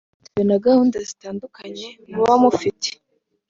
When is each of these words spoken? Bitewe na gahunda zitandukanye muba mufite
Bitewe 0.23 0.43
na 0.49 0.57
gahunda 0.65 0.97
zitandukanye 1.07 1.87
muba 2.13 2.35
mufite 2.43 2.89